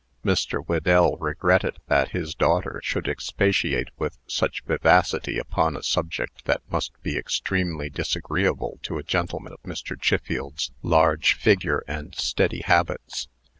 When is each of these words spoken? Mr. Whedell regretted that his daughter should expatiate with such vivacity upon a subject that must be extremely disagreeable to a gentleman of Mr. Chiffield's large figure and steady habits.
Mr. 0.25 0.65
Whedell 0.65 1.15
regretted 1.19 1.77
that 1.85 2.09
his 2.09 2.33
daughter 2.33 2.81
should 2.83 3.07
expatiate 3.07 3.89
with 3.99 4.17
such 4.25 4.63
vivacity 4.63 5.37
upon 5.37 5.77
a 5.77 5.83
subject 5.83 6.43
that 6.45 6.63
must 6.71 6.99
be 7.03 7.15
extremely 7.15 7.87
disagreeable 7.87 8.79
to 8.81 8.97
a 8.97 9.03
gentleman 9.03 9.53
of 9.53 9.61
Mr. 9.61 9.95
Chiffield's 10.01 10.71
large 10.81 11.35
figure 11.35 11.83
and 11.87 12.15
steady 12.15 12.61
habits. 12.61 13.27